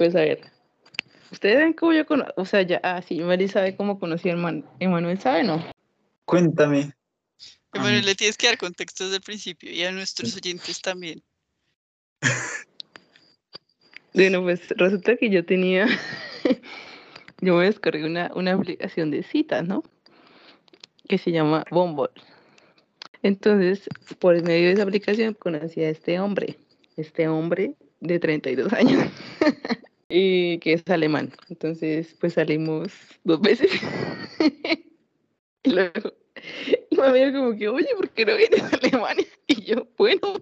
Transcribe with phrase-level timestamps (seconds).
[0.00, 0.40] Pues a ver,
[1.30, 4.32] ustedes ven cómo yo conozco, o sea, ya, ah, sí, Mari sabe cómo conocí a
[4.32, 5.62] Eman- Emanuel, ¿sabe no?
[6.24, 6.94] Cuéntame.
[7.74, 11.22] Emanuel, le tienes que dar contexto desde el principio y a nuestros oyentes también.
[14.14, 15.86] Bueno, pues resulta que yo tenía,
[17.42, 19.84] yo me descargué una, una aplicación de citas, ¿no?
[21.08, 22.08] Que se llama Bumble.
[23.22, 23.82] Entonces,
[24.18, 26.56] por medio de esa aplicación conocí a este hombre,
[26.96, 29.04] este hombre de 32 años,
[30.10, 31.32] y que es alemán.
[31.48, 32.92] Entonces, pues salimos
[33.24, 33.70] dos veces.
[35.62, 36.12] y luego,
[36.90, 39.26] y me amiga como que, oye, ¿por qué no vienes a Alemania?
[39.46, 40.34] Y yo, bueno,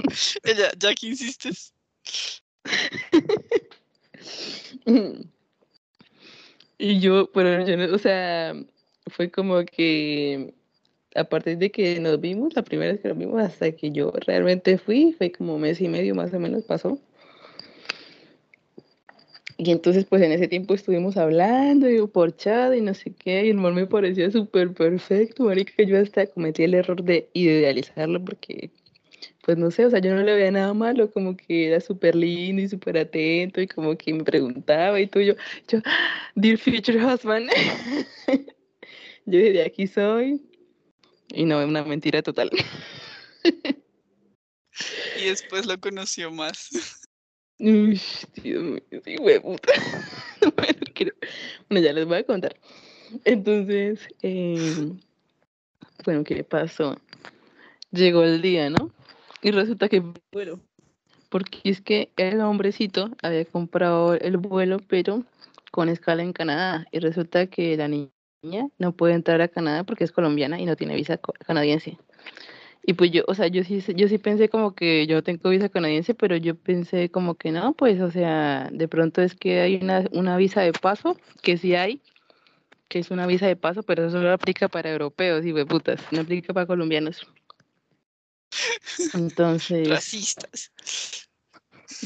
[0.44, 1.72] Ella, ya que insistes.
[6.78, 8.54] Y yo, pero yo no, o sea,
[9.06, 10.52] fue como que
[11.14, 14.12] a partir de que nos vimos, la primera vez que nos vimos, hasta que yo
[14.26, 17.00] realmente fui, fue como mes y medio más o menos pasó.
[19.58, 23.46] Y entonces, pues en ese tiempo estuvimos hablando, y por chat y no sé qué,
[23.46, 27.30] y el man me parecía súper perfecto, marica, que yo hasta cometí el error de
[27.32, 28.70] idealizarlo porque,
[29.42, 32.14] pues no sé, o sea, yo no le veía nada malo, como que era súper
[32.16, 35.34] lindo y súper atento y como que me preguntaba y todo, yo,
[35.68, 35.80] yo,
[36.34, 37.48] dear future husband,
[39.26, 40.42] yo desde aquí soy,
[41.32, 42.50] y no, es una mentira total.
[45.18, 47.05] Y después lo conoció más.
[47.58, 48.00] Uy,
[48.42, 49.72] Dios mío, sí, hueputa.
[51.68, 52.56] Bueno, ya les voy a contar.
[53.24, 54.98] Entonces, em,
[56.04, 56.96] bueno, ¿qué pasó?
[57.90, 58.90] Llegó el día, ¿no?
[59.42, 60.60] Y resulta que, bueno,
[61.28, 65.24] porque es que el hombrecito había comprado el vuelo, pero
[65.72, 66.86] con escala en Canadá.
[66.92, 68.10] Y resulta que la niña
[68.78, 71.98] no puede entrar a Canadá porque es colombiana y no tiene visa canadiense.
[72.88, 75.68] Y pues yo, o sea, yo sí, yo sí pensé como que yo tengo visa
[75.68, 79.80] canadiense, pero yo pensé como que no, pues, o sea, de pronto es que hay
[79.82, 82.00] una, una visa de paso, que sí hay,
[82.86, 86.20] que es una visa de paso, pero eso solo aplica para europeos y putas, no
[86.20, 87.26] aplica para colombianos.
[89.14, 90.70] Entonces, Racistas.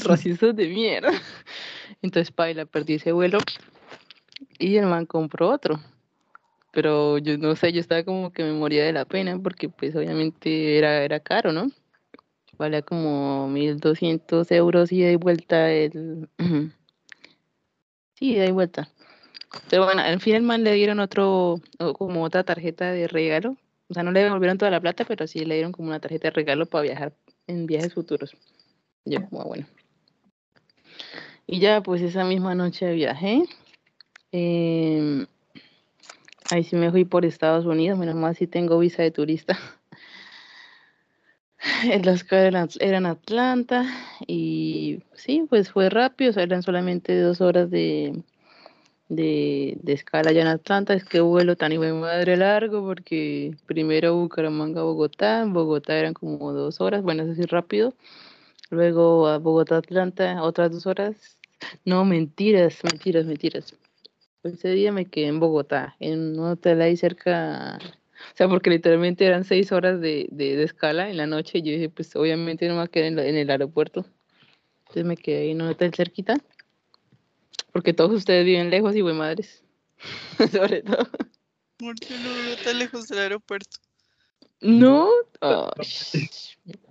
[0.03, 1.11] racistas de mierda.
[2.01, 3.37] Entonces, paila, perdí ese vuelo
[4.57, 5.79] y el man compró otro.
[6.71, 9.95] Pero yo no sé, yo estaba como que me moría de la pena porque pues
[9.95, 11.69] obviamente era, era caro, ¿no?
[12.57, 16.29] Valía como 1.200 euros ida y vuelta el...
[18.15, 18.87] Sí, ida y vuelta.
[19.69, 21.59] Pero bueno, al fin el man le dieron otro,
[21.97, 23.57] como otra tarjeta de regalo.
[23.89, 26.27] O sea, no le devolvieron toda la plata, pero sí le dieron como una tarjeta
[26.27, 27.13] de regalo para viajar
[27.47, 28.37] en viajes futuros.
[29.05, 29.65] Yo como, "Ah, bueno.
[31.47, 33.43] Y ya, pues esa misma noche viajé.
[34.31, 35.25] em,
[36.51, 39.57] ahí sí me fui por Estados Unidos, menos mal si tengo visa de turista.
[42.03, 43.85] Las que eran, Atlanta
[44.27, 48.23] y sí, pues fue rápido, o eran solamente dos horas de,
[49.09, 50.93] de, escala allá en Atlanta.
[50.93, 56.51] Es que vuelo tan y madre largo porque primero Bucaramanga, Bogotá, en Bogotá eran como
[56.51, 57.93] dos horas, bueno, eso sí rápido.
[58.69, 61.37] Luego a Bogotá, Atlanta, otras dos horas.
[61.85, 63.75] No, mentiras, mentiras, mentiras.
[64.43, 69.25] Ese día me quedé en Bogotá, en un hotel ahí cerca, o sea, porque literalmente
[69.25, 72.67] eran seis horas de, de, de escala en la noche y yo dije, pues obviamente
[72.67, 74.05] no me voy a quedar en, la- en el aeropuerto.
[74.79, 76.37] Entonces me quedé ahí en un hotel cerquita,
[77.71, 79.63] porque todos ustedes viven lejos y buen madres,
[80.51, 81.07] sobre todo.
[81.79, 83.77] Amor, yo no vivo tan lejos del aeropuerto.
[84.59, 85.07] No,
[85.39, 86.27] Ay,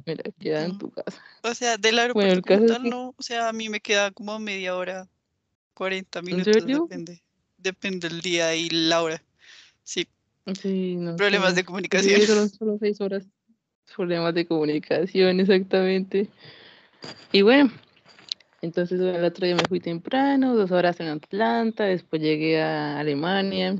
[0.06, 1.20] mira, queda en tu casa.
[1.42, 3.14] O sea, del Bueno, aeropuerto el es tal, que- no.
[3.16, 5.08] O sea, a mí me queda como media hora,
[5.74, 7.22] 40 minutos, depende.
[7.62, 9.22] Depende del día y la hora.
[9.82, 10.06] Sí,
[10.54, 11.16] Sí, no.
[11.16, 12.20] problemas de sí, comunicación.
[12.22, 13.26] Solo, solo seis horas.
[13.94, 16.28] Problemas de comunicación, exactamente.
[17.32, 17.70] Y bueno,
[18.62, 23.76] entonces el otro día me fui temprano, dos horas en Atlanta, después llegué a Alemania,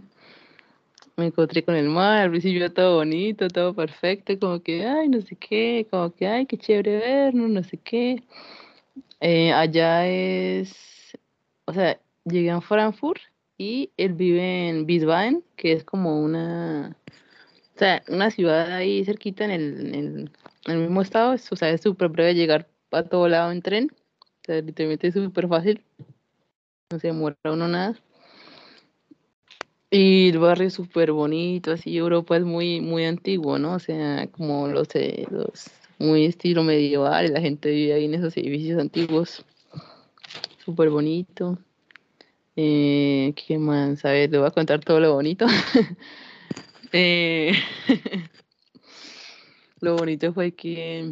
[1.16, 5.20] me encontré con el mar, al principio todo bonito, todo perfecto, como que, ay, no
[5.20, 8.22] sé qué, como que, ay, qué chévere vernos, no sé qué.
[9.20, 10.74] Eh, allá es,
[11.66, 13.20] o sea, llegué a Frankfurt
[13.60, 16.96] y él vive en Wiesbaden, que es como una,
[17.76, 20.30] o sea, una ciudad ahí cerquita en el, en
[20.64, 23.90] el, mismo estado, es- o sea, es súper breve llegar a todo lado en tren,
[24.22, 25.84] o sea, literalmente es súper fácil,
[26.90, 28.00] no se demora uno nada.
[29.90, 33.74] Y el barrio es súper bonito, así Europa es muy, muy antiguo, ¿no?
[33.74, 35.66] O sea, como los, eh, los
[35.98, 39.44] muy estilo medieval, la gente vive ahí en esos edificios antiguos,
[40.64, 41.58] súper bonito.
[42.62, 44.04] Eh, ¿qué más?
[44.04, 45.46] A ver, le voy a contar todo lo bonito.
[46.92, 47.52] Eh,
[49.80, 51.08] lo bonito fue que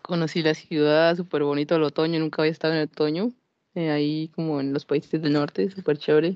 [0.00, 3.32] Conocí la ciudad, súper bonito el otoño, nunca había estado en el otoño,
[3.74, 6.32] eh, ahí como en los países del norte, súper chévere.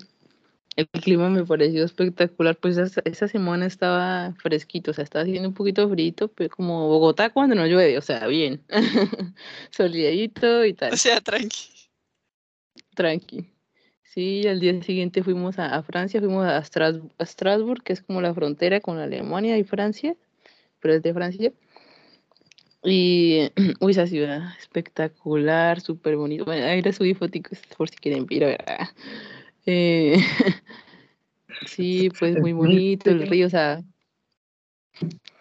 [0.77, 5.49] El clima me pareció espectacular, pues esa, esa semana estaba fresquito, o sea, estaba haciendo
[5.49, 8.63] un poquito frito, pero como Bogotá cuando no llueve, o sea, bien,
[9.71, 10.93] soleadito y tal.
[10.93, 11.89] O sea, tranqui.
[12.95, 13.58] Tranqui.
[14.15, 18.03] Sí, al día siguiente fuimos a, a Francia, fuimos a, Stras- a Strasbourg, que es
[18.03, 20.17] como la frontera con Alemania y Francia,
[20.81, 21.53] pero es de Francia.
[22.83, 23.51] Y,
[23.81, 26.45] uy, esa ciudad espectacular, súper bonito.
[26.47, 28.65] Bueno, ahí les subí foticos por si quieren ir a ver.
[28.67, 28.91] ah.
[29.67, 30.17] Eh,
[31.67, 33.83] sí, pues muy bonito el río, o sea.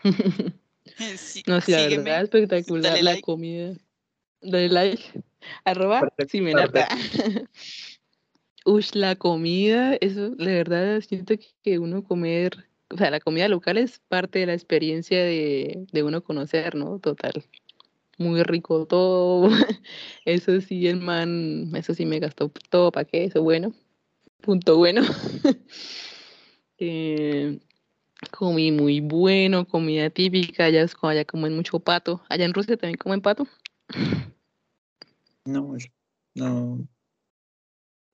[1.00, 3.22] Eh, sí, No, sí, la sígueme, verdad, espectacular dale la like.
[3.22, 3.74] comida.
[4.42, 5.04] Dale like.
[5.64, 6.88] Arroba Perfecto, Simenata.
[8.68, 13.78] Ush, la comida, eso, la verdad, siento que- uno comer, o sea, la comida local
[13.78, 17.00] es parte de la experiencia de, de uno conocer, ¿no?
[17.00, 17.46] Total.
[18.18, 19.50] Muy rico todo.
[20.26, 23.74] Eso sí, el man, eso sí me gastó todo para qué, eso bueno.
[24.42, 25.02] Punto bueno.
[26.80, 27.60] Eh,
[28.32, 32.22] comí muy bueno, comida típica, allá, allá comen mucho pato.
[32.30, 33.48] Allá en Rusia también comen pato.
[35.46, 35.76] No,
[36.36, 36.88] no.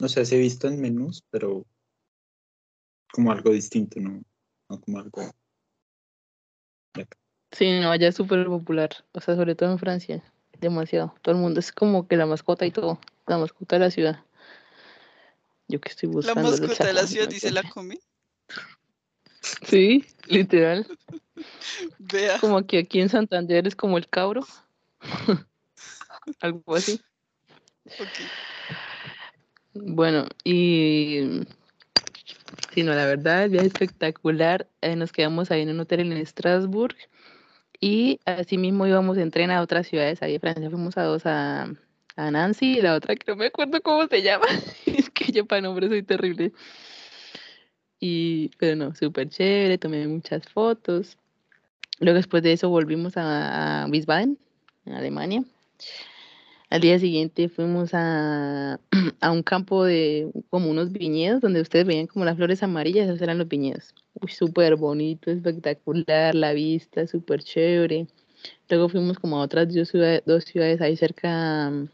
[0.04, 1.66] No sé, sí he visto en menús, pero
[3.14, 4.22] como algo distinto, no,
[4.68, 5.22] no como algo.
[7.54, 10.22] Sí, no, allá es súper popular, o sea, sobre todo en Francia,
[10.60, 11.16] demasiado.
[11.22, 14.26] Todo el mundo es como que la mascota y todo, la mascota de la ciudad.
[15.70, 17.98] Yo que estoy La buscando el mascota de la ciudad dice la come.
[19.66, 20.86] Sí, literal.
[21.98, 22.42] Vea.
[22.42, 24.46] Como que aquí en Santander es como el cabro.
[26.42, 27.00] Algo así.
[27.86, 28.53] ok.
[29.74, 31.46] Bueno, y
[32.74, 34.68] sí, no, la verdad, el viaje espectacular.
[34.82, 36.96] eh, nos quedamos ahí en un hotel en Estrasburg
[37.80, 40.70] y así mismo íbamos en tren a otras ciudades ahí de Francia.
[40.70, 41.74] Fuimos a dos, a,
[42.16, 44.46] a Nancy y la otra que no me acuerdo cómo se llama.
[44.86, 46.54] es que yo para nombres soy terrible.
[48.00, 51.18] Y, pero no, súper chévere, tomé muchas fotos.
[52.00, 54.38] Luego después de eso volvimos a, a Wiesbaden,
[54.86, 55.44] en Alemania.
[56.74, 58.80] Al día siguiente fuimos a,
[59.22, 63.22] a un campo de como unos viñedos donde ustedes veían como las flores amarillas, esos
[63.22, 63.94] eran los viñedos.
[64.20, 68.08] Uy, súper bonito, espectacular, la vista, súper chévere.
[68.70, 71.70] Luego fuimos como a otras dos ciudades, dos ciudades ahí cerca.
[71.70, 71.90] mm,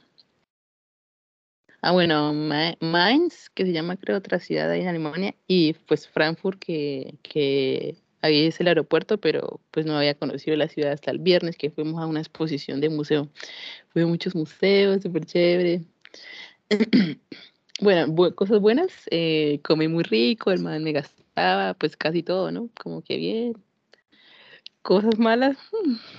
[1.82, 6.08] Ah, bueno, Ma- Mainz, que se llama creo otra ciudad ahí en Alemania, y pues
[6.08, 11.12] Frankfurt, que, que ahí es el aeropuerto, pero pues no había conocido la ciudad hasta
[11.12, 13.30] el viernes, que fuimos a una exposición de museo.
[13.90, 15.82] Fui a muchos museos, súper chévere.
[17.82, 22.52] Bueno, bu- cosas buenas, eh, comí muy rico, el man me gastaba pues casi todo,
[22.52, 22.70] ¿no?
[22.78, 23.54] Como que bien.
[24.82, 25.56] Cosas malas,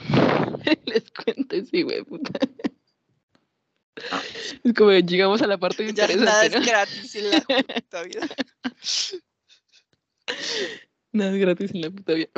[0.86, 2.32] les cuento sí, güey, puta.
[4.64, 6.66] Es como llegamos a la parte Ya nada es interesante, ¿no?
[6.66, 8.20] gratis en la puta vida.
[11.12, 12.28] Nada es gratis en la puta vida.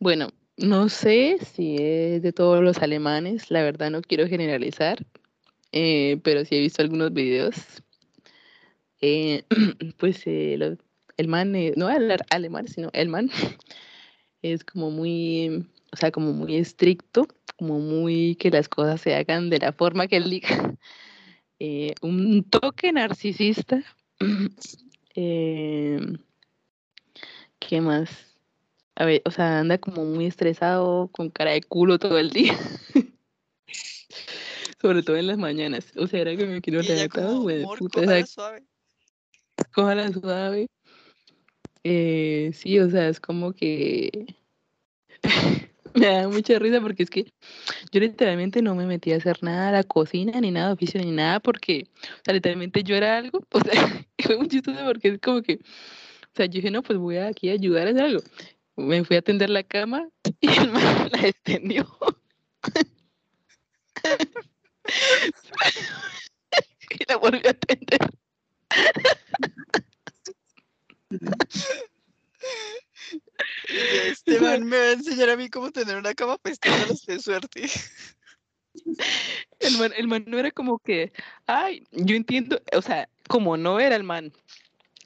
[0.00, 5.06] Bueno, no sé si es de todos los alemanes, la verdad no quiero generalizar,
[5.70, 7.54] eh, pero sí he visto algunos videos.
[9.00, 9.44] Eh,
[9.98, 10.76] pues eh,
[11.16, 13.30] el man, eh, no el alemán, sino el man,
[14.42, 19.50] es como muy, o sea, como muy estricto, como muy que las cosas se hagan
[19.50, 20.74] de la forma que él diga.
[22.02, 23.84] Un toque narcisista.
[27.68, 28.10] ¿qué más?
[28.94, 32.56] A ver, o sea, anda como muy estresado, con cara de culo todo el día.
[34.80, 35.92] Sobre todo en las mañanas.
[35.96, 38.62] O sea, era que me quiero levantar, como, güey, cójala suave.
[39.72, 40.66] cójala suave.
[41.84, 44.36] Eh, sí, o sea, es como que
[45.94, 47.32] me da mucha risa porque es que
[47.90, 51.00] yo literalmente no me metí a hacer nada a la cocina, ni nada de oficio,
[51.00, 55.08] ni nada, porque, o sea, literalmente yo era algo, o sea, fue muy chistoso porque
[55.08, 55.60] es como que,
[56.32, 58.22] o sea, yo dije, no, pues voy aquí a ayudar a hacer algo.
[58.76, 60.08] Me fui a tender la cama
[60.40, 61.86] y el man la extendió.
[66.90, 68.00] y la volvió a tender.
[73.68, 77.68] Este man me va a enseñar a mí cómo tener una cama, téngalos de suerte.
[79.60, 81.12] El man, el man no era como que,
[81.46, 84.32] ay, yo entiendo, o sea, como no era el man,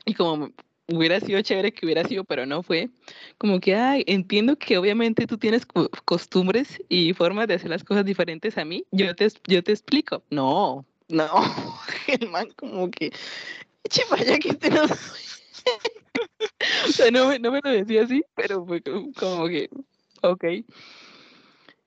[0.04, 0.52] y como
[0.88, 2.90] hubiera sido chévere que hubiera sido, pero no fue,
[3.38, 7.84] como que, ay, entiendo que obviamente tú tienes co- costumbres y formas de hacer las
[7.84, 10.22] cosas diferentes a mí, yo te, yo te explico.
[10.30, 11.28] No, no,
[12.06, 13.12] el man como que,
[14.12, 14.84] allá que usted no
[16.88, 19.68] O sea, no no me lo decía así, pero fue como que,
[20.22, 20.44] ok.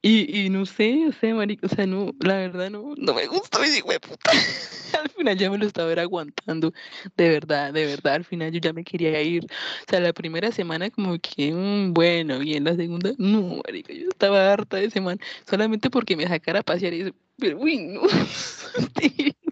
[0.02, 3.28] Y, y no sé, o sea, marica, o sea, no, la verdad no, no me
[3.28, 4.32] gustó y digo, puta.
[5.04, 6.72] al final ya me lo estaba aguantando,
[7.18, 9.44] de verdad, de verdad, al final yo ya me quería ir.
[9.46, 13.92] O sea, la primera semana como que, mm, bueno, y en la segunda, no, marica,
[13.94, 17.78] yo estaba harta de semana, solamente porque me sacara a pasear y eso, pero uy,
[17.78, 18.02] no.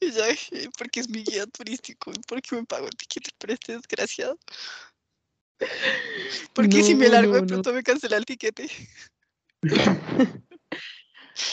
[0.00, 0.24] Y ya,
[0.78, 4.38] porque es mi guía turístico, porque me pago el tiquete por este desgraciado.
[6.54, 7.46] Porque si me No, largo de no, no.
[7.48, 8.68] pronto me cancela el tiquete.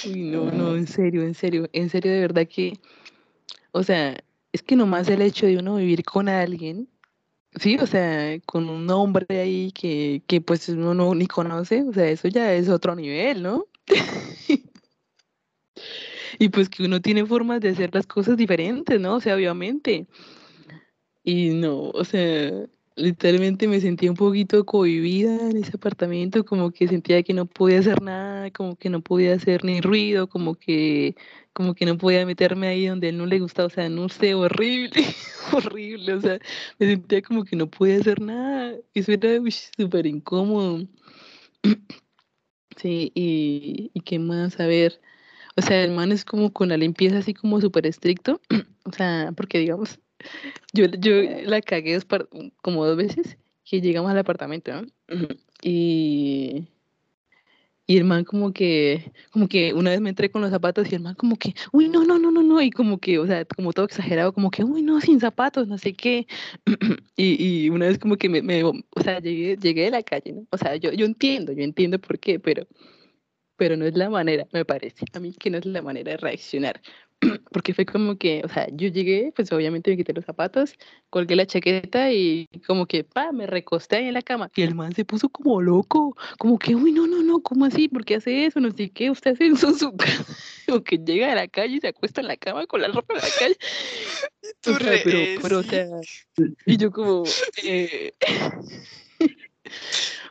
[0.06, 2.80] No, no, en serio, en serio, en serio, de verdad que,
[3.72, 4.18] o sea,
[4.52, 6.90] es que nomás el hecho de uno vivir con alguien,
[7.56, 11.94] sí, o sea, con un hombre ahí que, que pues uno no ni conoce, o
[11.94, 13.68] sea, eso ya es otro nivel, ¿no?
[16.38, 19.16] Y pues que uno tiene formas de hacer las cosas diferentes, ¿no?
[19.16, 20.06] O sea, obviamente.
[21.24, 22.52] Y no, o sea,
[22.96, 27.80] literalmente me sentía un poquito cohibida en ese apartamento, como que sentía que no podía
[27.80, 31.16] hacer nada, como que no podía hacer ni ruido, como que,
[31.54, 34.10] como que no podía meterme ahí donde a él no le gustaba, o sea, no
[34.10, 35.04] sé, horrible,
[35.54, 36.40] horrible, o sea,
[36.80, 39.30] me sentía como que no podía hacer nada, eso era
[39.78, 40.88] súper incómodo.
[42.78, 45.00] Sí, y, y qué más, a ver,
[45.56, 48.42] o sea, el man es como con la limpieza así como súper estricto,
[48.86, 50.00] o sea, porque digamos,
[50.74, 52.28] yo, yo la cagué dos par-
[52.62, 54.88] como dos veces que llegamos al apartamento, ¿no?
[55.62, 56.68] Y,
[57.88, 60.96] y el man como que, como que una vez me entré con los zapatos y
[60.96, 63.46] el man como que, uy, no, no, no, no, no, y como que, o sea,
[63.46, 66.28] como todo exagerado, como que, uy, no, sin zapatos, no sé qué.
[67.18, 70.34] Y, y una vez como que me, me- o sea, llegué, llegué de la calle,
[70.34, 70.46] ¿no?
[70.52, 72.68] O sea, yo, yo entiendo, yo entiendo por qué, pero,
[73.58, 76.18] pero no es la manera, me parece, a mí que no es la manera de
[76.18, 76.82] reaccionar.
[77.52, 80.76] Porque fue como que, o sea, yo llegué, pues obviamente me quité los zapatos,
[81.10, 84.52] colgué la chaqueta y como que, pa, me recosté ahí en la cama.
[84.56, 87.88] Y el man se puso como loco, como que, uy, no, no, no, ¿cómo así?
[87.88, 88.60] ¿Por qué hace eso?
[88.60, 90.26] No sé qué, usted hace eso en su casa.
[90.66, 93.14] Como que llega a la calle y se acuesta en la cama con la ropa
[93.14, 93.58] en la calle.
[94.62, 95.88] Tú O sea, re- pero, pero, o sea,
[96.66, 97.24] y yo como,
[97.64, 98.14] eh,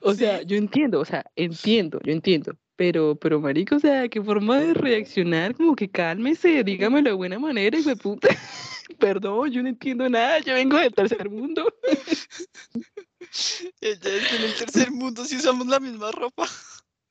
[0.02, 4.22] o sea, yo entiendo, o sea, entiendo, yo entiendo, pero, pero marico, o sea, qué
[4.22, 8.28] forma de reaccionar, como que cálmese, dígamelo de buena manera, hijo de puta.
[8.98, 11.72] Perdón, yo no entiendo nada, yo vengo del tercer mundo.
[13.80, 16.46] Ella es en el tercer mundo si usamos la misma ropa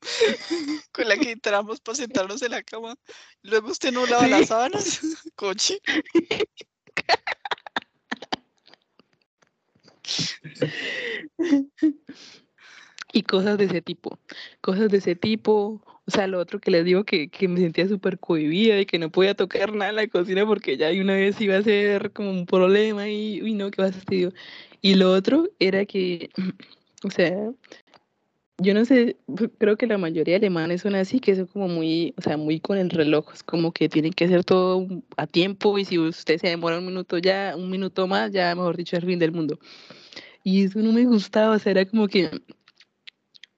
[0.92, 2.96] con la que entramos para sentarnos en la cama.
[3.42, 4.30] Luego usted no lava Sí.
[4.30, 5.02] las sábanas,
[5.36, 5.80] coche.
[13.14, 14.18] Y cosas de ese tipo,
[14.60, 15.82] cosas de ese tipo.
[16.06, 19.00] O sea, lo otro que les digo que, que me sentía súper cohibida y que
[19.00, 22.32] no podía tocar nada en la cocina porque ya una vez iba a ser como
[22.32, 24.34] un problema y, uy, no, qué fastidio.
[24.82, 26.30] Y lo otro era que,
[27.06, 27.52] o sea,
[28.58, 31.68] yo no sé, p- creo que la mayoría de alemanes son así, que son como
[31.68, 35.28] muy, o sea, muy con el reloj, es como que tienen que hacer todo a
[35.28, 38.96] tiempo y si usted se demora un minuto ya, un minuto más, ya mejor dicho,
[38.98, 39.60] el fin del mundo.
[40.44, 42.30] Y eso no me gustaba, o sea, era como que,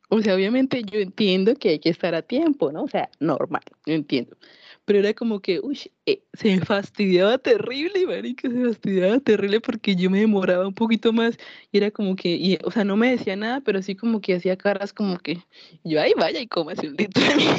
[0.09, 2.83] o sea, obviamente yo entiendo que hay que estar a tiempo, ¿no?
[2.83, 4.37] O sea, normal, yo entiendo.
[4.85, 9.95] Pero era como que, uy, eh, se me fastidiaba terrible, marica, se fastidiaba terrible porque
[9.95, 11.37] yo me demoraba un poquito más
[11.71, 14.35] y era como que, y, o sea, no me decía nada, pero sí como que
[14.35, 15.39] hacía caras como que,
[15.83, 17.55] yo, ay, vaya y cómase un litro de mierda".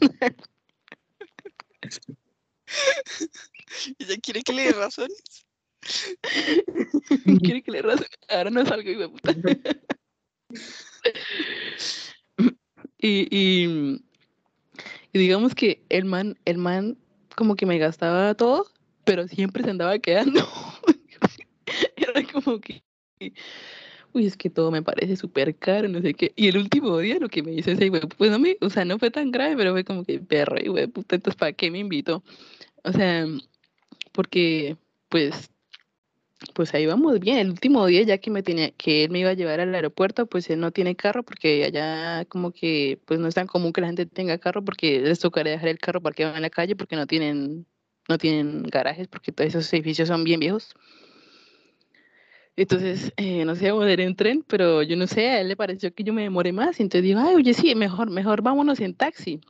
[3.98, 5.22] Ella quiere que le dé razones.
[7.42, 8.08] Quiere que le razone.
[8.28, 9.34] Ahora no salgo, hijo de puta.
[12.98, 14.02] y, y,
[15.12, 16.96] digamos que el man, el man
[17.36, 18.66] como que me gastaba todo,
[19.04, 20.46] pero siempre se andaba quedando.
[21.96, 22.82] Era como que,
[24.12, 26.32] uy, es que todo me parece súper caro, no sé qué.
[26.36, 28.84] Y el último día lo que me hizo ese güey, pues no me, o sea,
[28.84, 31.70] no fue tan grave, pero fue como que perro, y güey, puta, entonces ¿para qué
[31.70, 32.22] me invitó?
[32.84, 33.26] O sea,
[34.12, 34.76] porque,
[35.08, 35.50] pues,
[36.54, 37.38] pues ahí vamos bien.
[37.38, 40.26] El último día ya que me tenía, que él me iba a llevar al aeropuerto,
[40.26, 43.80] pues él no tiene carro porque allá como que pues no es tan común que
[43.80, 46.96] la gente tenga carro porque les tocaría dejar el carro parqueado en la calle porque
[46.96, 47.66] no tienen,
[48.08, 50.74] no tienen garajes porque todos esos edificios son bien viejos.
[52.56, 55.94] Entonces, eh, no sé, poder en tren, pero yo no sé, a él le pareció
[55.94, 56.80] que yo me demoré más.
[56.80, 59.40] Entonces dijo, ay, oye, sí, mejor, mejor vámonos en taxi.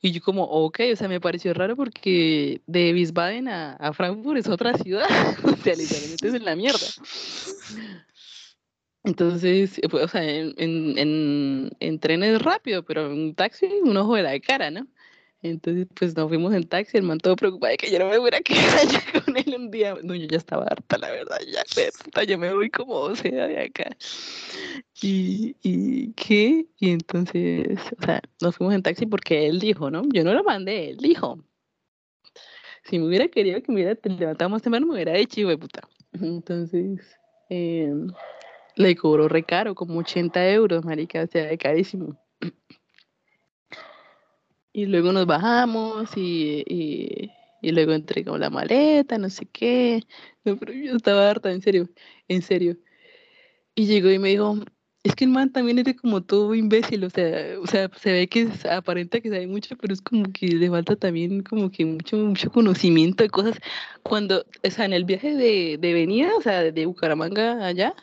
[0.00, 4.38] Y yo como, ok, o sea, me pareció raro porque de Wiesbaden a, a Frankfurt
[4.38, 5.06] es otra ciudad.
[5.44, 6.86] o sea, literalmente es en la mierda.
[9.04, 13.66] Entonces, eh, pues, o sea, en, en, en, en tren rápido, pero en un taxi
[13.82, 14.86] un ojo de la cara, ¿no?
[15.44, 18.18] Entonces, pues nos fuimos en taxi, el man todo preocupado de que yo no me
[18.18, 19.94] hubiera quedado allá con él un día.
[20.02, 23.94] No, yo ya estaba harta, la verdad, ya, yo me voy como sea de acá.
[25.02, 26.66] Y, y, ¿qué?
[26.78, 30.02] Y entonces, o sea, nos fuimos en taxi porque él dijo, ¿no?
[30.14, 31.44] Yo no lo mandé, él dijo.
[32.84, 35.86] Si me hubiera querido que me hubiera levantado más temprano, me hubiera dicho, güey, puta.
[36.12, 37.18] Entonces,
[37.50, 37.92] eh,
[38.76, 42.18] le cobró re caro, como 80 euros, marica, o sea, carísimo.
[44.74, 47.30] Y luego nos bajamos y, y,
[47.62, 50.02] y luego entregó la maleta, no sé qué.
[50.44, 51.88] No, pero yo estaba harta, en serio,
[52.28, 52.76] en serio.
[53.76, 54.58] Y llegó y me dijo,
[55.04, 58.12] es que el man también es de como todo imbécil, o sea, o sea, se
[58.12, 61.70] ve que es, aparenta que sabe mucho, pero es como que le falta también como
[61.70, 63.58] que mucho, mucho conocimiento de cosas.
[64.02, 67.94] Cuando, o sea, en el viaje de, de venida, o sea, de Bucaramanga allá,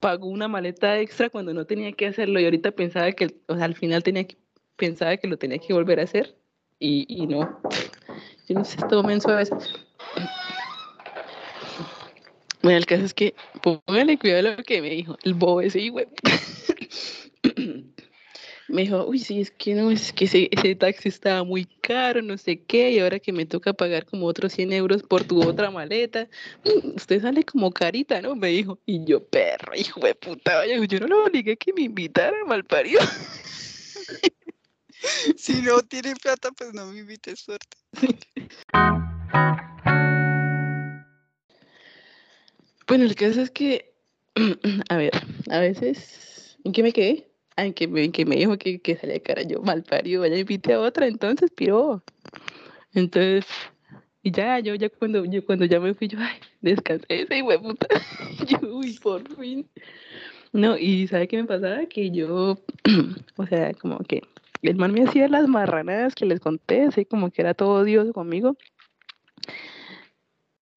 [0.00, 3.64] pagó una maleta extra cuando no tenía que hacerlo y ahorita pensaba que, o sea,
[3.64, 4.36] al final tenía que,
[4.82, 6.34] pensaba que lo tenía que volver a hacer
[6.80, 7.60] y, no.
[8.48, 9.72] Yo no sé, todo menso a veces.
[12.62, 15.88] Bueno, el caso es que póngale cuidado a lo que me dijo el bobo ese
[15.88, 16.08] güey.
[18.66, 22.36] me dijo, uy, sí, es que no, es que ese, taxi estaba muy caro, no
[22.36, 25.70] sé qué, y ahora que me toca pagar como otros 100 euros por tu otra
[25.70, 26.28] maleta,
[26.64, 28.34] mm, usted sale como carita, ¿no?
[28.34, 32.36] Me dijo, y yo, perro, hijo de puta, yo no lo obligué que me invitara,
[32.46, 33.00] malparido.
[35.36, 37.76] si no tiene plata, pues no me invite, suerte.
[42.88, 43.94] Bueno, el caso es que,
[44.90, 45.12] a ver,
[45.50, 47.26] a veces, ¿en qué me quedé?
[47.56, 50.36] Ah, en que en que me dijo que, que salía cara yo mal parido, vaya
[50.36, 52.02] invité a otra, entonces piró.
[52.92, 53.46] Entonces,
[54.22, 57.86] y ya, yo ya cuando, yo cuando ya me fui, yo, ay, descansé ese puta.
[58.48, 59.66] yo, uy, por fin.
[60.52, 61.86] No, y ¿sabe qué me pasaba?
[61.86, 62.58] Que yo,
[63.36, 64.22] o sea, como que
[64.68, 68.12] el man me hacía las marranadas que les conté, así como que era todo Dios
[68.12, 68.56] conmigo.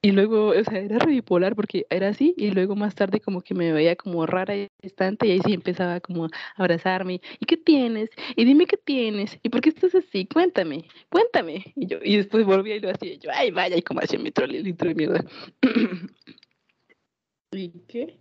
[0.06, 3.56] Y luego, o sea, era bipolar porque era así y luego más tarde como que
[3.56, 7.22] me veía como rara y distante y ahí sí empezaba como a abrazarme.
[7.40, 8.12] ¿Y qué tienes?
[8.36, 9.40] Y dime qué tienes.
[9.42, 10.28] ¿Y por qué estás así?
[10.28, 11.74] Cuéntame, cuéntame.
[11.76, 13.16] Y yo y después volvía y lo hacía.
[13.16, 15.26] Yo, ay, vaya, y como hacía mi litro de mierda.
[17.52, 18.20] ¿Y qué?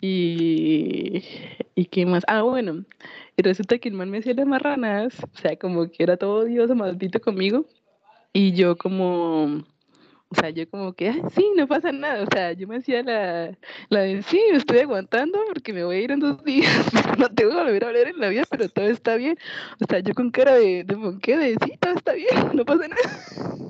[0.00, 1.22] Y,
[1.74, 2.24] ¿Y qué más?
[2.26, 2.84] Ah, bueno,
[3.36, 6.44] y resulta que el man me hacía las marranas, o sea, como que era todo
[6.44, 7.66] odioso, maldito conmigo.
[8.32, 9.64] Y yo como
[10.32, 12.22] o sea, yo como que, sí, no pasa nada.
[12.22, 13.58] O sea, yo me hacía la,
[13.88, 16.70] la de, sí, me estoy aguantando porque me voy a ir en dos días.
[17.18, 19.36] no te voy a volver a hablar en la vida, pero todo está bien.
[19.80, 23.24] O sea, yo con cara de, de de, sí, todo está bien, no pasa nada.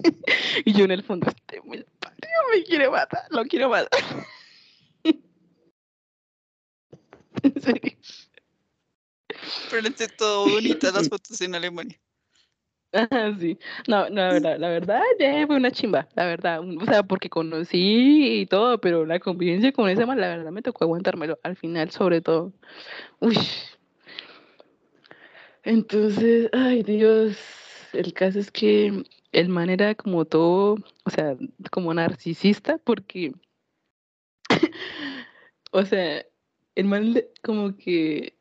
[0.66, 4.00] y yo en el fondo, este muy padre, me quiere matar, lo quiero matar.
[5.04, 5.20] en serio.
[9.70, 11.98] Pero entre todo bonitas las fotos en Alemania.
[12.92, 13.56] Ah, sí.
[13.86, 16.60] No, no, la verdad, la verdad, ya fue una chimba, la verdad.
[16.60, 20.62] O sea, porque conocí y todo, pero la convivencia con ese man, la verdad, me
[20.62, 22.52] tocó aguantármelo al final, sobre todo.
[23.20, 23.38] Uy.
[25.62, 27.36] Entonces, ay, Dios,
[27.92, 31.36] el caso es que el man era como todo, o sea,
[31.70, 33.34] como narcisista, porque,
[35.70, 36.24] o sea,
[36.74, 38.34] el man como que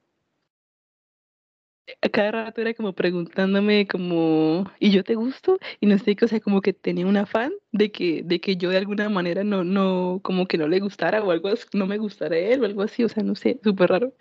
[2.01, 5.59] a cada rato era como preguntándome como, ¿y yo te gusto?
[5.79, 8.69] Y no sé, o sea, como que tenía un afán de que, de que yo
[8.69, 11.97] de alguna manera no, no, como que no le gustara o algo así, no me
[11.97, 14.13] gustara él o algo así, o sea, no sé, súper raro.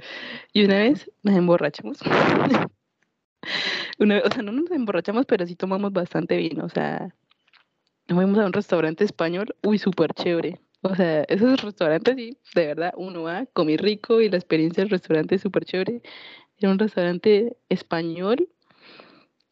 [0.52, 1.98] Y una vez nos emborrachamos.
[3.98, 7.14] una, o sea, no nos emborrachamos, pero sí tomamos bastante vino, o sea,
[8.08, 10.60] fuimos a un restaurante español, uy, súper chévere.
[10.82, 14.90] O sea, esos restaurantes sí, de verdad, uno va, comí rico y la experiencia del
[14.90, 16.02] restaurante es súper chévere.
[16.58, 18.48] Era un restaurante español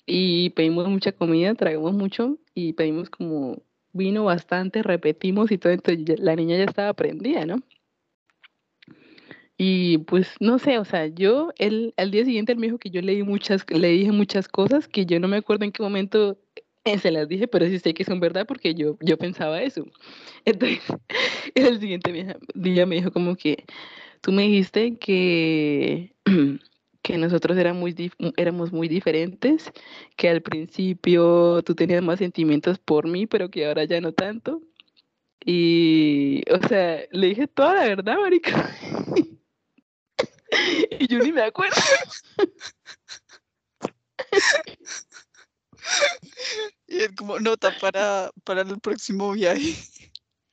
[0.06, 3.62] y pedimos mucha comida, tragamos mucho y pedimos como
[3.92, 7.56] vino bastante, repetimos y todo, entonces la niña ya estaba prendida, ¿no?
[9.58, 12.90] Y pues no sé, o sea, yo él, al día siguiente él me dijo que
[12.90, 16.38] yo le, muchas, le dije muchas cosas que yo no me acuerdo en qué momento
[17.02, 19.84] se las dije, pero sí sé que son verdad porque yo, yo pensaba eso.
[20.44, 20.80] Entonces,
[21.54, 23.64] el siguiente día me dijo como que
[24.20, 26.14] tú me dijiste que
[27.06, 29.70] que nosotros éramos muy, diferentes,
[30.16, 34.60] que al principio tú tenías más sentimientos por mí, pero que ahora ya no tanto.
[35.44, 38.74] Y, o sea, le dije toda la verdad, marica.
[40.98, 41.76] y yo ni me acuerdo.
[46.86, 49.74] y es como nota para, para el próximo viaje.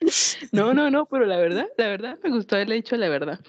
[0.51, 3.39] no, no, no, pero la verdad, la verdad me gustó haberle dicho la verdad.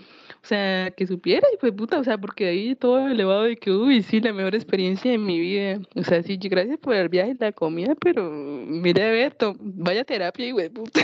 [0.42, 3.70] O sea, que supiera, y pues puta, o sea, porque ahí todo elevado de que,
[3.70, 5.80] uy, sí, la mejor experiencia de mi vida.
[5.96, 10.46] O sea, sí, gracias por el viaje y la comida, pero mire, ver, vaya terapia
[10.46, 11.00] y güey, puta.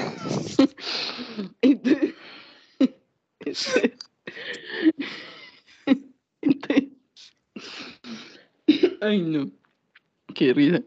[9.01, 9.51] Ay, no,
[10.41, 10.83] qué risa.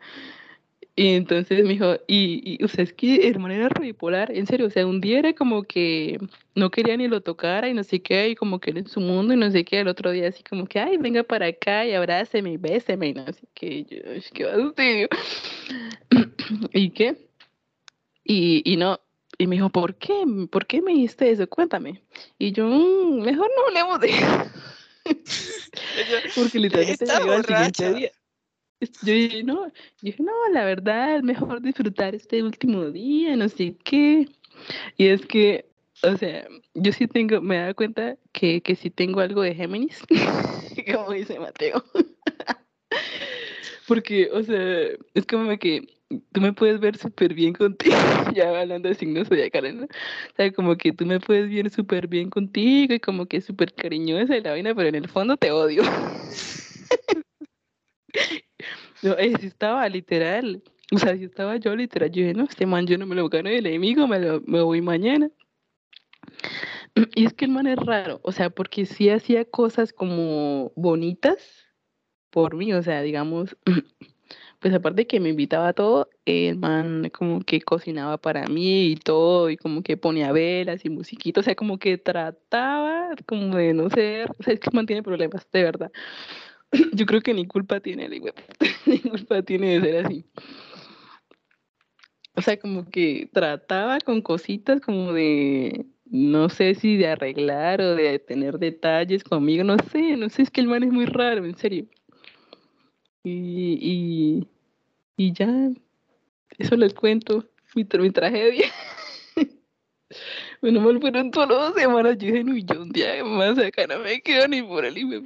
[0.96, 4.68] Y entonces me dijo, y, y o sea, es que hermano era bipolar, en serio,
[4.68, 6.20] o sea, un día era como que
[6.54, 9.00] no quería ni lo tocara y no sé qué, y como que era en su
[9.00, 11.84] mundo y no sé qué, el otro día así como que, ay, venga para acá
[11.88, 13.98] y abráceme y béseme y no sé qué, yo,
[14.34, 15.08] qué fastidio.
[16.74, 17.16] ¿Y qué?
[18.24, 19.00] Y, y no,
[19.40, 20.14] y me dijo, ¿por qué?
[20.52, 21.48] ¿Por qué me dijiste eso?
[21.50, 22.04] Cuéntame.
[22.38, 24.12] Y yo, mm, mejor no hablemos de
[26.36, 28.12] Porque literalmente me al siguiente día
[29.04, 34.28] yo dije, no, dije, no, la verdad mejor disfrutar este último día, no sé qué.
[34.98, 35.66] Y es que,
[36.04, 40.02] o sea, yo sí tengo, me dado cuenta que, que sí tengo algo de Géminis,
[40.94, 41.84] como dice Mateo.
[43.88, 45.86] Porque, o sea, es como que
[46.32, 47.96] tú me puedes ver súper bien contigo,
[48.34, 49.84] ya hablando de signos zodiacales, ¿no?
[49.86, 53.74] O sea, como que tú me puedes ver súper bien contigo y como que súper
[53.74, 55.84] cariñosa y la vaina, pero en el fondo te odio.
[59.04, 60.64] No, eh, estaba literal.
[60.92, 63.30] O sea, si estaba yo literal, yo dije, no, este man yo no me lo
[63.30, 65.30] gano del enemigo, me, lo, me voy mañana.
[67.16, 71.66] Y es que el man es raro, o sea, porque sí hacía cosas como bonitas
[72.30, 73.58] por mí, o sea, digamos,
[74.60, 78.92] pues aparte de que me invitaba a todo, el man como que cocinaba para mí
[78.92, 83.56] y todo, y como que ponía velas y musiquito, o sea, como que trataba como
[83.56, 85.92] de no ser, o sea, es que el man tiene problemas, de verdad.
[86.94, 88.22] Yo creo que ni culpa tiene el
[88.86, 90.26] ni culpa tiene de ser así.
[92.36, 97.96] O sea, como que trataba con cositas como de, no sé si de arreglar o
[97.96, 101.46] de tener detalles conmigo, no sé, no sé, es que el man es muy raro,
[101.46, 101.86] en serio.
[103.24, 104.48] Y, y,
[105.16, 105.70] y ya,
[106.58, 108.68] eso les cuento, mi, mi tragedia.
[110.64, 112.18] Bueno, mal fueron solo dos semanas.
[112.18, 115.24] Yo dije, no, yo un día más acá no me quedo ni por el IME.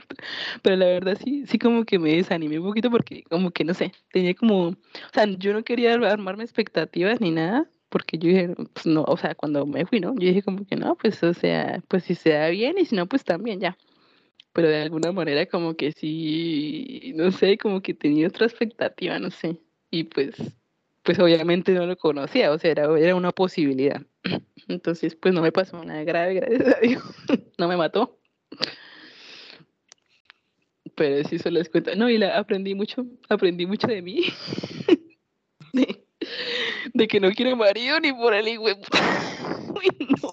[0.63, 3.75] Pero la verdad sí, sí como que me desanimé un poquito porque como que no
[3.75, 4.75] sé, tenía como, o
[5.13, 9.35] sea, yo no quería armarme expectativas ni nada, porque yo dije, pues no, o sea,
[9.35, 10.15] cuando me fui, ¿no?
[10.15, 12.95] Yo dije como que no, pues o sea, pues si se da bien y si
[12.95, 13.77] no, pues también ya.
[14.53, 19.29] Pero de alguna manera como que sí, no sé, como que tenía otra expectativa, no
[19.31, 19.59] sé.
[19.91, 20.35] Y pues
[21.07, 24.01] pues obviamente no lo conocía, o sea, era, era una posibilidad.
[24.67, 27.01] Entonces, pues no me pasó nada grave, gracias a Dios.
[27.57, 28.19] no me mató.
[30.95, 31.95] Pero sí se les cuento.
[31.95, 34.25] No, y la, aprendí mucho, aprendí mucho de mí.
[36.93, 38.65] de, que no quiero marido ni por el hijo.
[38.65, 39.87] Uy,
[40.21, 40.31] no.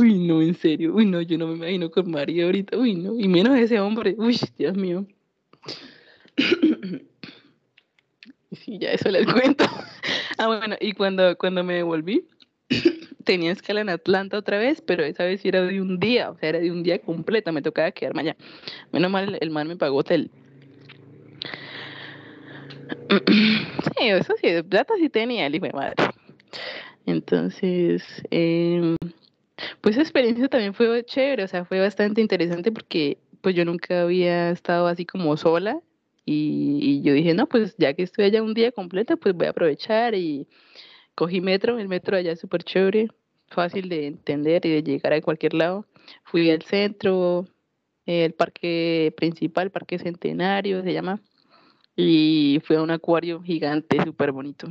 [0.00, 0.96] Uy, no, en serio.
[0.96, 2.76] Uy, no, yo no me imagino con marido ahorita.
[2.76, 3.16] Uy, no.
[3.16, 4.16] Y menos ese hombre.
[4.18, 5.06] Uy, Dios mío.
[8.64, 9.64] Sí, ya eso les cuento.
[10.38, 12.26] ah, bueno, y cuando, cuando me devolví,
[13.24, 16.48] tenía escala en Atlanta otra vez, pero esa vez era de un día, o sea,
[16.50, 18.36] era de un día completo, me tocaba quedarme allá.
[18.92, 20.30] Menos mal, el man me pagó hotel.
[23.98, 25.96] sí, eso sí, de plata sí tenía el hijo madre.
[27.04, 28.96] Entonces, eh,
[29.80, 34.02] pues esa experiencia también fue chévere, o sea, fue bastante interesante porque pues yo nunca
[34.02, 35.80] había estado así como sola
[36.28, 39.50] y, yo dije, no, pues ya que estoy allá un día completo, pues voy a
[39.50, 40.48] aprovechar y
[41.14, 43.08] cogí metro, el metro allá es súper chévere,
[43.48, 45.86] fácil de entender y de llegar a cualquier lado.
[46.24, 47.46] Fui al centro,
[48.06, 51.22] el parque principal, Parque Centenario se llama,
[51.94, 54.68] y fui a un acuario gigante, súper bonito.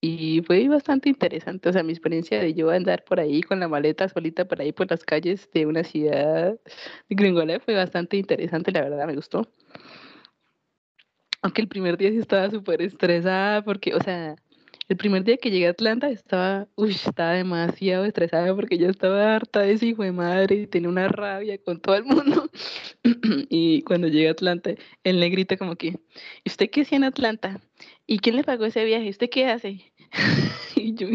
[0.00, 3.68] Y fue bastante interesante, o sea, mi experiencia de yo andar por ahí con la
[3.68, 6.52] maleta solita por ahí por las calles de una ciudad
[7.08, 9.48] de Gringola fue bastante interesante, la verdad me gustó.
[11.44, 14.34] Aunque el primer día sí estaba súper estresada porque, o sea,
[14.88, 19.36] el primer día que llegué a Atlanta estaba, uy, estaba demasiado estresada porque ya estaba
[19.36, 22.48] harta de ese hijo de madre y tenía una rabia con todo el mundo.
[23.50, 24.70] y cuando llegué a Atlanta,
[25.02, 27.60] el negrito como que, ¿y usted qué hacía en Atlanta?
[28.06, 29.10] ¿Y quién le pagó ese viaje?
[29.10, 29.92] ¿Usted qué hace?
[30.76, 31.08] y yo,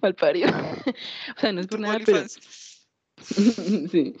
[0.00, 0.48] mal parido.
[1.36, 2.24] o sea, no es por nada, pero...
[3.20, 4.14] sí,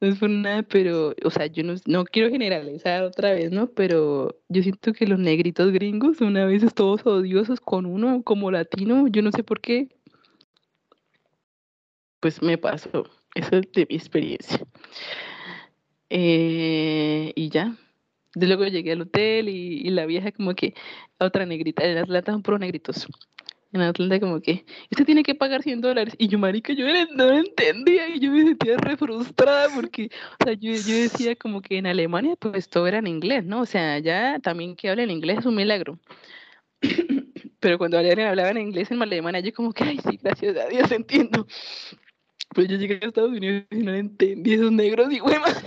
[0.00, 3.68] no es por nada, pero, o sea, yo no, no quiero generalizar otra vez, ¿no?
[3.68, 8.50] Pero yo siento que los negritos gringos son a veces todos odiosos con uno como
[8.50, 9.88] latino, yo no sé por qué.
[12.20, 13.04] Pues me pasó,
[13.34, 14.60] eso es de mi experiencia.
[16.10, 17.76] Eh, y ya,
[18.34, 20.74] luego llegué al hotel y, y, la vieja como que,
[21.18, 23.06] otra negrita, las latas son puros negritos.
[23.76, 26.14] En Atlanta como que, usted tiene que pagar 100 dólares.
[26.18, 30.10] Y yo, marica, yo no lo entendía y yo me sentía re frustrada porque,
[30.40, 33.60] o sea, yo, yo decía como que en Alemania pues todo era en inglés, ¿no?
[33.60, 35.98] O sea, ya también que hablen inglés es un milagro.
[37.60, 40.90] Pero cuando hablaban en inglés en Alemania, yo como que, ay, sí, gracias a Dios,
[40.92, 41.46] entiendo.
[42.54, 45.64] Pero yo llegué a Estados Unidos y no entendí esos negros y huevas.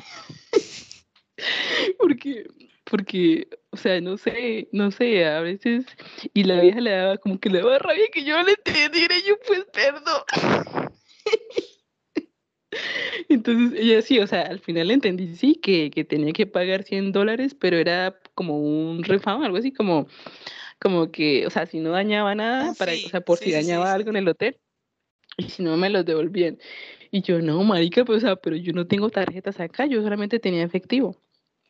[1.98, 2.46] porque
[2.90, 5.86] porque, o sea, no sé, no sé, a veces,
[6.34, 9.28] y la vieja le daba como que le daba rabia que yo le entendiera y
[9.28, 10.24] yo pues perdón.
[13.30, 17.12] Entonces ella sí, o sea, al final entendí sí que, que tenía que pagar 100
[17.12, 20.08] dólares, pero era como un refund, algo así como,
[20.80, 23.46] como que, o sea, si no dañaba nada, Ah, para, sí, o sea, por sí,
[23.46, 23.96] si dañaba sí.
[23.96, 24.58] algo en el hotel,
[25.38, 26.60] y si no me los devolvían.
[27.12, 30.40] Y yo, no, marica, pues, o sea, pero yo no tengo tarjetas acá, yo solamente
[30.40, 31.16] tenía efectivo.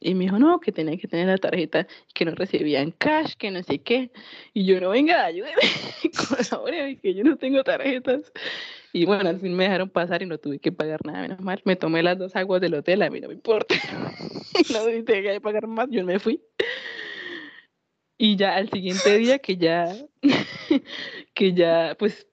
[0.02, 3.52] Y me dijo, no, que tenía que tener la tarjeta, que no recibían cash, que
[3.52, 4.12] no sé qué.
[4.54, 5.62] Y yo, no, venga, ayúdeme,
[6.50, 8.32] colabore, que yo no tengo tarjetas.
[8.94, 11.62] Y bueno, al fin me dejaron pasar y no tuve que pagar nada, menos mal.
[11.66, 13.76] Me tomé las dos aguas del hotel, a mí no me importa.
[14.72, 16.42] no tuve que pagar más, yo me fui.
[18.18, 19.94] Y ya al siguiente día que ya,
[21.34, 22.26] que ya, pues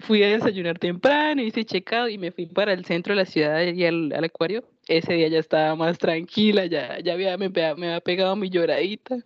[0.00, 3.62] fui a desayunar temprano, hice checado y me fui para el centro de la ciudad
[3.62, 4.73] y al, al acuario.
[4.88, 9.16] Ese día ya estaba más tranquila, ya, ya había, me, había pegado mi lloradita.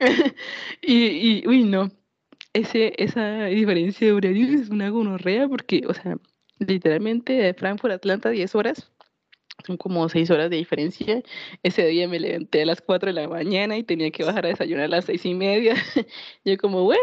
[0.82, 1.90] y, y, uy, no,
[2.52, 6.18] ese, esa diferencia de horario es una gonorrea porque, o sea,
[6.58, 8.90] literalmente de Frankfurt a Atlanta 10 horas,
[9.66, 11.22] son como 6 horas de diferencia.
[11.62, 14.50] Ese día me levanté a las 4 de la mañana y tenía que bajar a
[14.50, 15.74] desayunar a las 6 y media.
[16.44, 17.00] Yo como, bueno,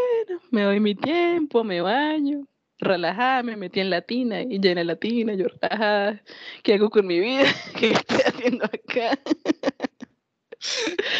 [0.52, 2.47] me doy mi tiempo, me baño,
[2.80, 6.22] relajada, me metí en la tina y llena la tina, yo relajada,
[6.64, 7.44] ¿qué hago con mi vida?
[7.80, 9.18] ¿Qué estoy haciendo acá?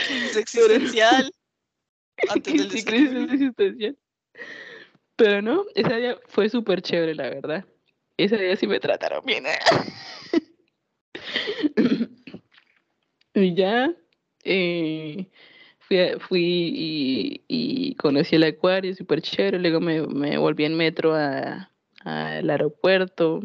[0.08, 1.32] Crisis existencial.
[2.30, 3.98] Antes del Sí, crisis existencial.
[5.16, 7.66] Pero no, ese día fue súper chévere, la verdad.
[8.18, 9.46] Ese día sí me trataron bien.
[13.34, 13.94] y ya
[14.44, 15.30] eh,
[15.94, 16.44] fui, fui
[16.76, 19.60] y, y conocí el acuario, súper chévere.
[19.60, 21.70] Luego me, me volví en metro al
[22.50, 23.42] aeropuerto.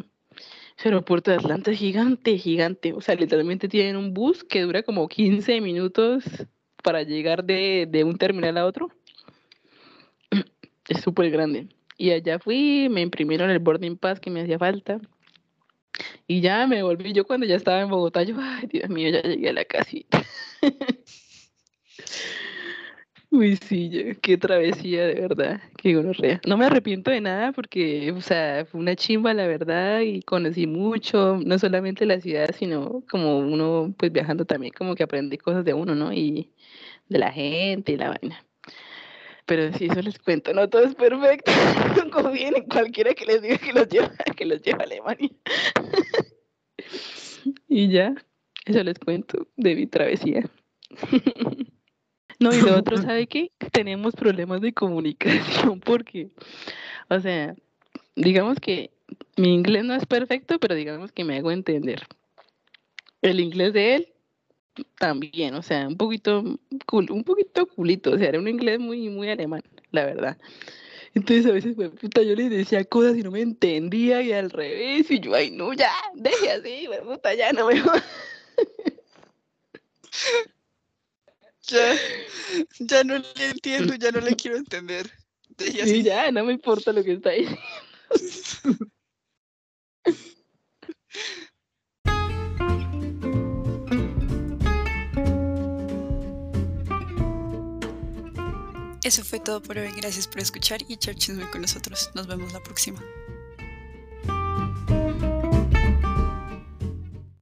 [0.79, 2.93] Ese aeropuerto de Atlanta es gigante, gigante.
[2.93, 6.25] O sea, literalmente tienen un bus que dura como 15 minutos
[6.83, 8.91] para llegar de, de un terminal a otro.
[10.89, 11.69] Es súper grande.
[11.99, 15.01] Y allá fui, me imprimieron el boarding pass que me hacía falta.
[16.27, 17.13] Y ya me volví.
[17.13, 20.25] Yo cuando ya estaba en Bogotá, yo, ay, Dios mío, ya llegué a la casita.
[23.31, 26.41] Uy, sí, yo- qué travesía, de verdad, qué gonorrea.
[26.47, 30.67] No me arrepiento de nada porque, o sea, fue una chimba, la verdad, y conocí
[30.67, 35.65] mucho, no solamente la ciudad, sino como uno, pues viajando también, como que aprendí cosas
[35.65, 36.13] de uno, ¿no?
[36.13, 36.51] Y
[37.09, 38.45] de la gente y la vaina.
[39.47, 41.51] Pero sí, eso les cuento, no todo es perfecto.
[42.13, 45.31] No en cualquiera que les diga que los lleva, que los lleva a Alemania.
[47.69, 48.15] y ya,
[48.65, 50.45] eso les cuento de mi travesía.
[52.39, 53.51] No, y lo otro, ¿sabe qué?
[53.73, 56.29] Tenemos problemas de comunicación porque,
[57.09, 57.55] o sea,
[58.17, 58.91] digamos que
[59.37, 62.07] mi inglés no es perfecto, pero digamos que me hago entender.
[63.23, 64.09] El inglés de él
[64.99, 66.43] también, o sea, un poquito,
[66.87, 70.39] cul- un poquito culito, o sea, era un inglés muy, muy alemán, la verdad.
[71.15, 74.51] Entonces a veces, güey, puta, yo le decía cosas y no me entendía y al
[74.51, 78.05] revés, y yo, ay, no, ya, deje así, puta, ya no me jodas".
[81.69, 81.95] Ya,
[82.79, 85.11] ya no le entiendo, ya no le quiero entender.
[85.59, 87.59] Sí, ya, no me importa lo que está diciendo.
[99.05, 99.91] Eso fue todo por hoy.
[99.97, 102.11] Gracias por escuchar y echar chisme con nosotros.
[102.15, 103.01] Nos vemos la próxima.